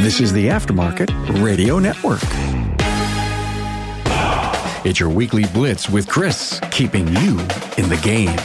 [0.00, 1.10] This is the Aftermarket
[1.42, 2.22] Radio Network.
[4.86, 7.38] It's your weekly blitz with Chris, keeping you
[7.76, 8.36] in the game.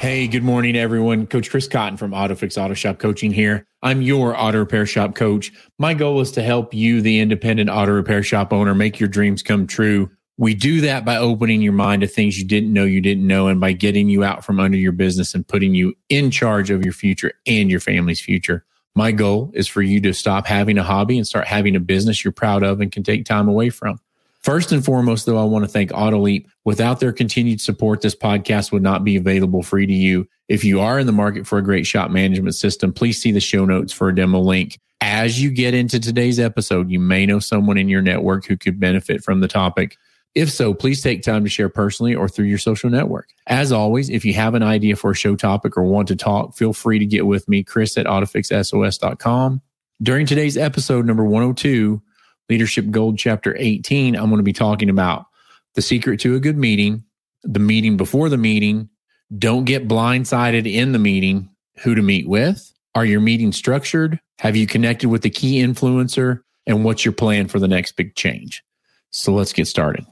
[0.00, 1.26] Hey, good morning, everyone.
[1.26, 3.66] Coach Chris Cotton from AutoFix Auto Shop Coaching here.
[3.82, 5.50] I'm your auto repair shop coach.
[5.78, 9.42] My goal is to help you, the independent auto repair shop owner, make your dreams
[9.42, 10.10] come true.
[10.36, 13.46] We do that by opening your mind to things you didn't know you didn't know
[13.46, 16.84] and by getting you out from under your business and putting you in charge of
[16.84, 18.64] your future and your family's future.
[18.96, 22.24] My goal is for you to stop having a hobby and start having a business
[22.24, 24.00] you're proud of and can take time away from.
[24.42, 26.46] First and foremost, though, I want to thank Autoleap.
[26.64, 30.28] Without their continued support, this podcast would not be available free to you.
[30.48, 33.40] If you are in the market for a great shop management system, please see the
[33.40, 34.78] show notes for a demo link.
[35.00, 38.78] As you get into today's episode, you may know someone in your network who could
[38.78, 39.96] benefit from the topic.
[40.34, 43.28] If so, please take time to share personally or through your social network.
[43.46, 46.56] As always, if you have an idea for a show topic or want to talk,
[46.56, 49.62] feel free to get with me, Chris at autofixsos.com.
[50.02, 52.02] During today's episode number 102,
[52.50, 55.26] Leadership Gold, Chapter 18, I'm going to be talking about
[55.74, 57.04] the secret to a good meeting,
[57.44, 58.88] the meeting before the meeting,
[59.38, 61.48] don't get blindsided in the meeting,
[61.82, 66.42] who to meet with, are your meetings structured, have you connected with the key influencer,
[66.66, 68.64] and what's your plan for the next big change.
[69.10, 70.04] So let's get started.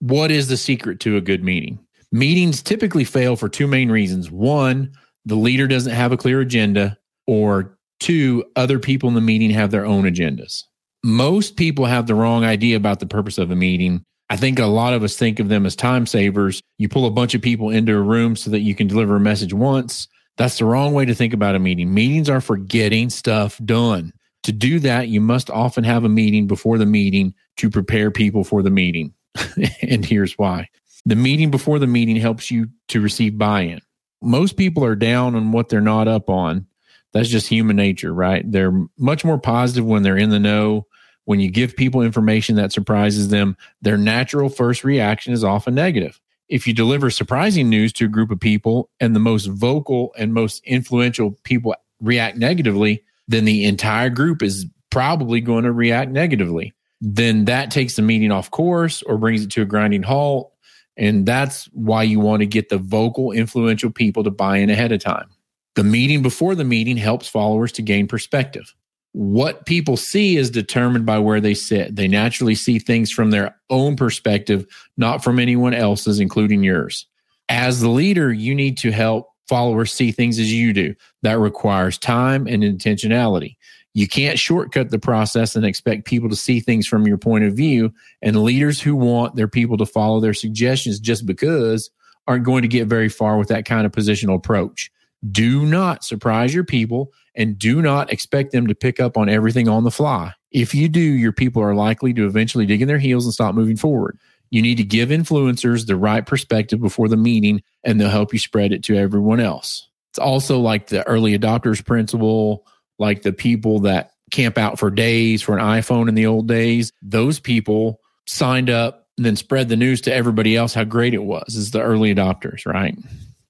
[0.00, 1.78] What is the secret to a good meeting?
[2.12, 4.30] Meetings typically fail for two main reasons.
[4.30, 4.92] One,
[5.24, 9.70] the leader doesn't have a clear agenda, or two, other people in the meeting have
[9.70, 10.64] their own agendas
[11.04, 14.02] most people have the wrong idea about the purpose of a meeting.
[14.30, 16.62] I think a lot of us think of them as time savers.
[16.78, 19.20] You pull a bunch of people into a room so that you can deliver a
[19.20, 20.08] message once.
[20.38, 21.92] That's the wrong way to think about a meeting.
[21.92, 24.14] Meetings are for getting stuff done.
[24.44, 28.42] To do that, you must often have a meeting before the meeting to prepare people
[28.42, 29.12] for the meeting.
[29.82, 30.68] and here's why
[31.06, 33.80] the meeting before the meeting helps you to receive buy in.
[34.22, 36.66] Most people are down on what they're not up on.
[37.12, 38.50] That's just human nature, right?
[38.50, 40.86] They're much more positive when they're in the know
[41.24, 46.20] when you give people information that surprises them, their natural first reaction is often negative.
[46.48, 50.34] If you deliver surprising news to a group of people and the most vocal and
[50.34, 56.74] most influential people react negatively, then the entire group is probably going to react negatively.
[57.06, 60.52] Then that takes the meeting off course or brings it to a grinding halt.
[60.96, 64.92] And that's why you want to get the vocal, influential people to buy in ahead
[64.92, 65.28] of time.
[65.74, 68.74] The meeting before the meeting helps followers to gain perspective
[69.14, 71.94] what people see is determined by where they sit.
[71.94, 74.66] They naturally see things from their own perspective,
[74.96, 77.06] not from anyone else's, including yours.
[77.48, 80.96] As the leader, you need to help followers see things as you do.
[81.22, 83.54] That requires time and intentionality.
[83.94, 87.54] You can't shortcut the process and expect people to see things from your point of
[87.54, 87.92] view.
[88.20, 91.90] And leaders who want their people to follow their suggestions just because
[92.26, 94.90] aren't going to get very far with that kind of positional approach.
[95.30, 99.68] Do not surprise your people and do not expect them to pick up on everything
[99.68, 100.32] on the fly.
[100.50, 103.54] If you do, your people are likely to eventually dig in their heels and stop
[103.54, 104.18] moving forward.
[104.50, 108.38] You need to give influencers the right perspective before the meeting, and they'll help you
[108.38, 109.88] spread it to everyone else.
[110.10, 112.64] It's also like the early adopters principle,
[112.98, 116.92] like the people that camp out for days for an iPhone in the old days.
[117.02, 121.24] Those people signed up and then spread the news to everybody else how great it
[121.24, 122.96] was, is the early adopters, right?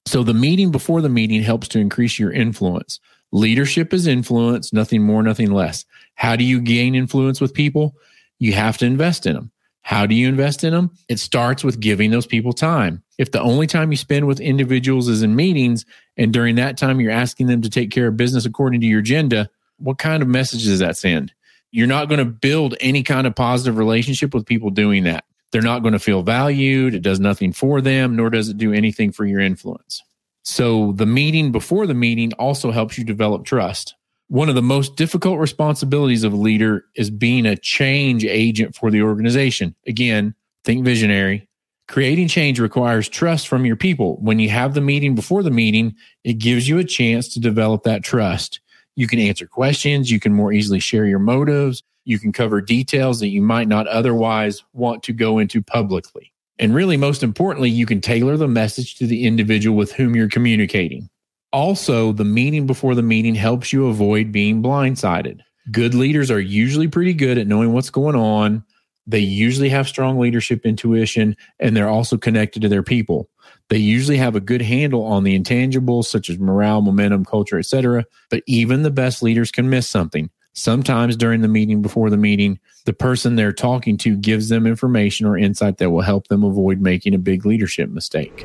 [0.06, 3.00] So the meeting before the meeting helps to increase your influence.
[3.32, 5.84] Leadership is influence, nothing more, nothing less.
[6.15, 7.97] How do you gain influence with people?
[8.38, 9.50] You have to invest in them.
[9.84, 10.90] How do you invest in them?
[11.10, 13.02] It starts with giving those people time.
[13.18, 15.84] If the only time you spend with individuals is in meetings,
[16.16, 19.00] and during that time you're asking them to take care of business according to your
[19.00, 21.34] agenda, what kind of message does that send?
[21.70, 25.24] You're not going to build any kind of positive relationship with people doing that.
[25.52, 26.94] They're not going to feel valued.
[26.94, 30.02] It does nothing for them, nor does it do anything for your influence.
[30.44, 33.96] So the meeting before the meeting also helps you develop trust.
[34.28, 38.90] One of the most difficult responsibilities of a leader is being a change agent for
[38.90, 39.74] the organization.
[39.86, 41.46] Again, think visionary.
[41.88, 44.16] Creating change requires trust from your people.
[44.20, 45.94] When you have the meeting before the meeting,
[46.25, 48.60] it gives you a chance to develop that trust.
[48.96, 50.10] You can answer questions.
[50.10, 51.82] You can more easily share your motives.
[52.04, 56.32] You can cover details that you might not otherwise want to go into publicly.
[56.58, 60.28] And really, most importantly, you can tailor the message to the individual with whom you're
[60.28, 61.10] communicating.
[61.54, 65.38] Also, the meeting before the meeting helps you avoid being blindsided.
[65.70, 68.64] Good leaders are usually pretty good at knowing what's going on.
[69.06, 73.30] They usually have strong leadership intuition and they're also connected to their people.
[73.68, 78.04] They usually have a good handle on the intangibles such as morale, momentum, culture, etc.
[78.30, 80.30] But even the best leaders can miss something.
[80.54, 85.24] Sometimes during the meeting, before the meeting, the person they're talking to gives them information
[85.24, 88.44] or insight that will help them avoid making a big leadership mistake.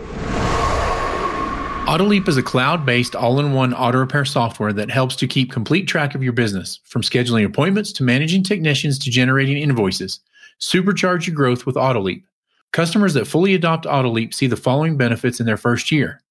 [1.90, 5.52] AutoLeap is a cloud based all in one auto repair software that helps to keep
[5.52, 10.20] complete track of your business, from scheduling appointments to managing technicians to generating invoices.
[10.62, 12.22] Supercharge your growth with AutoLeap.
[12.74, 16.22] Customers that fully adopt AutoLeap see the following benefits in their first year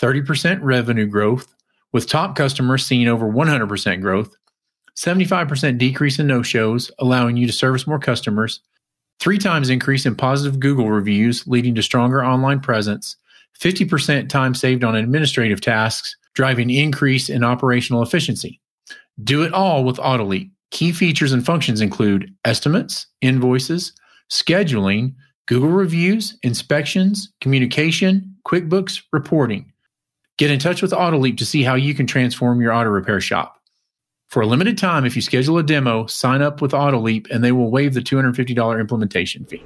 [0.00, 1.54] 30% revenue growth,
[1.92, 4.36] with top customers seeing over 100% growth,
[4.96, 8.60] 75% decrease in no shows, allowing you to service more customers,
[9.18, 13.16] three times increase in positive Google reviews, leading to stronger online presence
[13.60, 18.60] 50% time saved on administrative tasks, driving increase in operational efficiency.
[19.22, 20.50] Do it all with AutoLeap.
[20.70, 23.92] Key features and functions include estimates, invoices,
[24.30, 25.14] scheduling,
[25.46, 29.72] Google reviews, inspections, communication, QuickBooks, reporting.
[30.38, 33.56] Get in touch with AutoLeap to see how you can transform your auto repair shop.
[34.28, 37.52] For a limited time, if you schedule a demo, sign up with AutoLeap and they
[37.52, 39.62] will waive the $250 implementation fee.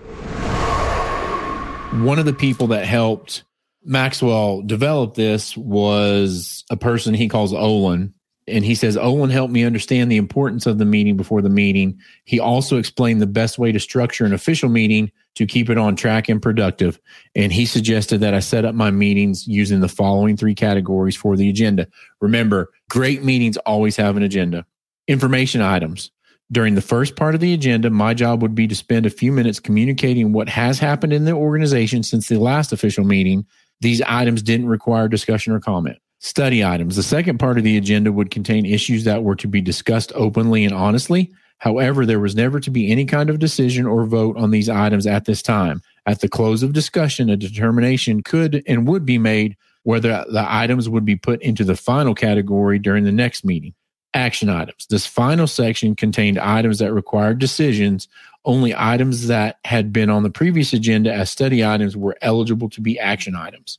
[2.05, 3.43] One of the people that helped
[3.83, 8.13] Maxwell developed this was a person he calls Olan.
[8.49, 12.01] And he says, Olan helped me understand the importance of the meeting before the meeting.
[12.25, 15.95] He also explained the best way to structure an official meeting to keep it on
[15.95, 16.99] track and productive.
[17.37, 21.37] And he suggested that I set up my meetings using the following three categories for
[21.37, 21.87] the agenda.
[22.21, 24.67] Remember, great meetings always have an agenda.
[25.07, 26.11] Information items.
[26.53, 29.31] During the first part of the agenda, my job would be to spend a few
[29.31, 33.47] minutes communicating what has happened in the organization since the last official meeting
[33.81, 35.99] these items didn't require discussion or comment.
[36.19, 36.97] Study items.
[36.97, 40.65] The second part of the agenda would contain issues that were to be discussed openly
[40.65, 41.33] and honestly.
[41.59, 45.07] However, there was never to be any kind of decision or vote on these items
[45.07, 45.83] at this time.
[46.07, 50.89] At the close of discussion, a determination could and would be made whether the items
[50.89, 53.75] would be put into the final category during the next meeting.
[54.13, 54.87] Action items.
[54.91, 58.09] This final section contained items that required decisions
[58.45, 62.81] only items that had been on the previous agenda as study items were eligible to
[62.81, 63.79] be action items,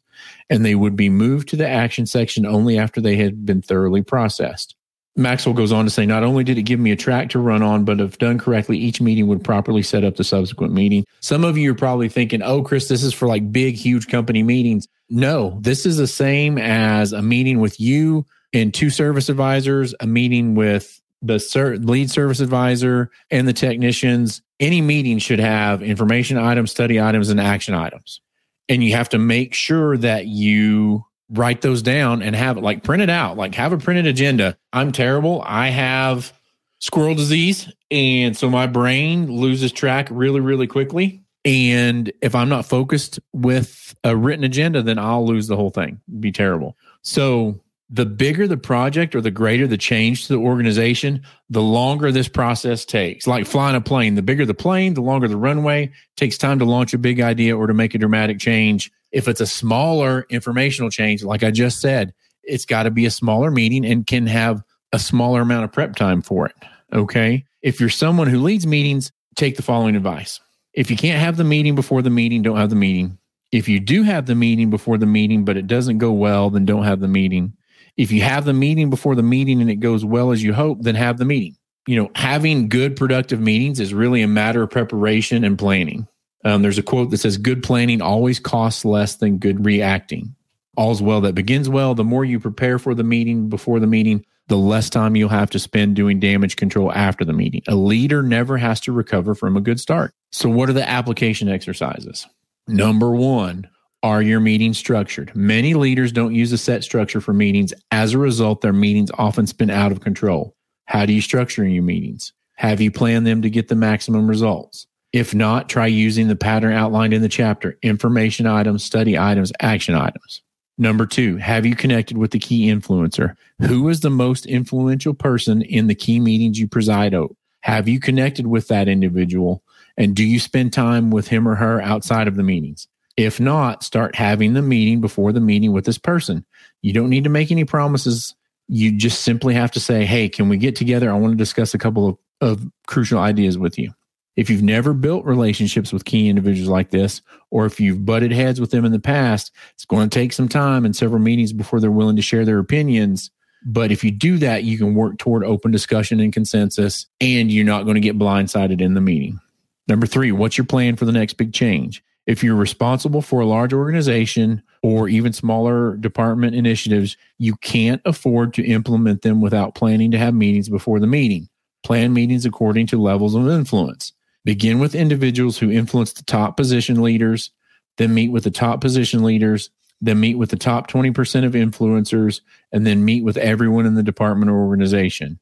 [0.49, 4.01] and they would be moved to the action section only after they had been thoroughly
[4.01, 4.75] processed.
[5.15, 7.61] Maxwell goes on to say, not only did it give me a track to run
[7.61, 11.05] on, but if done correctly, each meeting would properly set up the subsequent meeting.
[11.19, 14.41] Some of you are probably thinking, oh, Chris, this is for like big, huge company
[14.41, 14.87] meetings.
[15.09, 20.07] No, this is the same as a meeting with you and two service advisors, a
[20.07, 26.71] meeting with the lead service advisor and the technicians any meeting should have information items,
[26.71, 28.21] study items, and action items.
[28.69, 32.83] And you have to make sure that you write those down and have it like
[32.83, 34.57] printed out, like have a printed agenda.
[34.71, 35.41] I'm terrible.
[35.45, 36.31] I have
[36.79, 37.71] squirrel disease.
[37.89, 41.23] And so my brain loses track really, really quickly.
[41.43, 45.99] And if I'm not focused with a written agenda, then I'll lose the whole thing.
[46.07, 46.77] It'd be terrible.
[47.01, 47.59] So
[47.93, 52.29] the bigger the project or the greater the change to the organization, the longer this
[52.29, 53.27] process takes.
[53.27, 56.65] Like flying a plane, the bigger the plane, the longer the runway takes time to
[56.65, 58.89] launch a big idea or to make a dramatic change.
[59.11, 63.11] If it's a smaller informational change, like I just said, it's got to be a
[63.11, 66.55] smaller meeting and can have a smaller amount of prep time for it.
[66.93, 67.45] Okay.
[67.61, 70.39] If you're someone who leads meetings, take the following advice.
[70.73, 73.17] If you can't have the meeting before the meeting, don't have the meeting.
[73.51, 76.63] If you do have the meeting before the meeting, but it doesn't go well, then
[76.63, 77.57] don't have the meeting
[78.01, 80.81] if you have the meeting before the meeting and it goes well as you hope,
[80.81, 81.55] then have the meeting.
[81.85, 86.07] You know, having good productive meetings is really a matter of preparation and planning.
[86.43, 90.35] Um, there's a quote that says, Good planning always costs less than good reacting.
[90.75, 91.93] All's well that begins well.
[91.93, 95.51] The more you prepare for the meeting before the meeting, the less time you'll have
[95.51, 97.61] to spend doing damage control after the meeting.
[97.67, 100.11] A leader never has to recover from a good start.
[100.31, 102.25] So, what are the application exercises?
[102.67, 103.69] Number one,
[104.03, 105.31] are your meetings structured?
[105.35, 107.73] Many leaders don't use a set structure for meetings.
[107.91, 110.55] As a result, their meetings often spin out of control.
[110.85, 112.33] How do you structure your meetings?
[112.55, 114.87] Have you planned them to get the maximum results?
[115.13, 119.93] If not, try using the pattern outlined in the chapter information items, study items, action
[119.93, 120.41] items.
[120.77, 123.35] Number two, have you connected with the key influencer?
[123.59, 127.33] Who is the most influential person in the key meetings you preside over?
[127.61, 129.63] Have you connected with that individual?
[129.97, 132.87] And do you spend time with him or her outside of the meetings?
[133.21, 136.43] If not, start having the meeting before the meeting with this person.
[136.81, 138.35] You don't need to make any promises.
[138.67, 141.11] You just simply have to say, Hey, can we get together?
[141.11, 143.93] I want to discuss a couple of, of crucial ideas with you.
[144.35, 148.59] If you've never built relationships with key individuals like this, or if you've butted heads
[148.59, 151.79] with them in the past, it's going to take some time and several meetings before
[151.79, 153.29] they're willing to share their opinions.
[153.63, 157.65] But if you do that, you can work toward open discussion and consensus, and you're
[157.65, 159.39] not going to get blindsided in the meeting.
[159.87, 162.01] Number three, what's your plan for the next big change?
[162.27, 168.53] If you're responsible for a large organization or even smaller department initiatives, you can't afford
[168.55, 171.49] to implement them without planning to have meetings before the meeting.
[171.83, 174.13] Plan meetings according to levels of influence.
[174.45, 177.51] Begin with individuals who influence the top position leaders,
[177.97, 182.41] then meet with the top position leaders, then meet with the top 20% of influencers,
[182.71, 185.39] and then meet with everyone in the department or organization.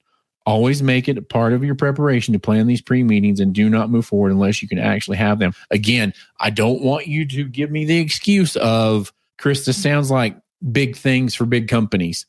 [0.50, 3.70] Always make it a part of your preparation to plan these pre meetings and do
[3.70, 5.54] not move forward unless you can actually have them.
[5.70, 10.36] Again, I don't want you to give me the excuse of, Chris, this sounds like
[10.72, 12.26] big things for big companies.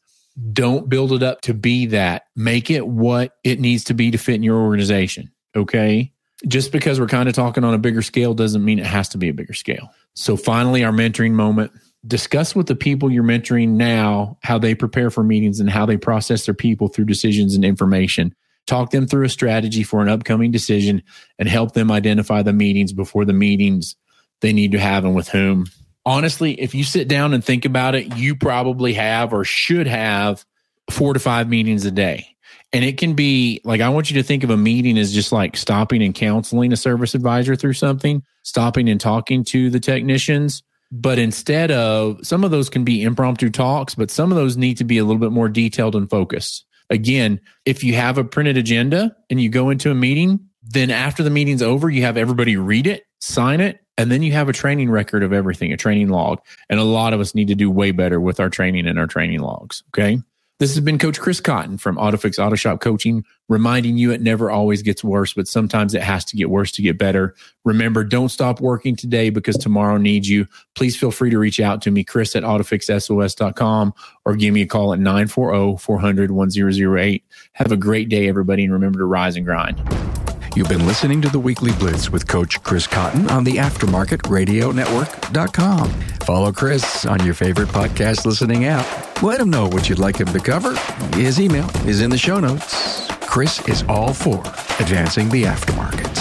[0.53, 2.25] Don't build it up to be that.
[2.37, 5.33] Make it what it needs to be to fit in your organization.
[5.57, 6.13] Okay.
[6.47, 9.19] Just because we're kind of talking on a bigger scale doesn't mean it has to
[9.19, 9.89] be a bigger scale.
[10.13, 11.73] So, finally, our mentoring moment
[12.07, 15.97] discuss with the people you're mentoring now how they prepare for meetings and how they
[15.97, 18.35] process their people through decisions and information.
[18.67, 21.03] Talk them through a strategy for an upcoming decision
[21.39, 23.97] and help them identify the meetings before the meetings
[24.41, 25.67] they need to have and with whom.
[26.07, 30.45] Honestly, if you sit down and think about it, you probably have or should have
[30.91, 32.27] four to five meetings a day.
[32.73, 35.33] And it can be like, I want you to think of a meeting as just
[35.33, 40.63] like stopping and counseling a service advisor through something, stopping and talking to the technicians,
[40.93, 44.77] but instead of some of those can be impromptu talks, but some of those need
[44.79, 46.65] to be a little bit more detailed and focused.
[46.89, 51.23] Again, if you have a printed agenda and you go into a meeting, then after
[51.23, 54.53] the meeting's over, you have everybody read it, sign it, and then you have a
[54.53, 56.41] training record of everything, a training log.
[56.69, 59.07] And a lot of us need to do way better with our training and our
[59.07, 59.85] training logs.
[59.89, 60.19] Okay.
[60.61, 64.51] This has been Coach Chris Cotton from AutoFix Auto Shop Coaching, reminding you it never
[64.51, 67.35] always gets worse, but sometimes it has to get worse to get better.
[67.65, 70.47] Remember, don't stop working today because tomorrow needs you.
[70.75, 73.95] Please feel free to reach out to me, Chris at AutoFixSOS.com,
[74.27, 77.25] or give me a call at 940 400 1008.
[77.55, 80.10] Have a great day, everybody, and remember to rise and grind.
[80.57, 85.89] You've been listening to the Weekly Blitz with Coach Chris Cotton on the AftermarketRadioNetwork.com.
[86.25, 89.23] Follow Chris on your favorite podcast listening app.
[89.23, 90.75] Let him know what you'd like him to cover.
[91.17, 93.07] His email is in the show notes.
[93.23, 94.41] Chris is all for
[94.81, 96.20] advancing the aftermarket.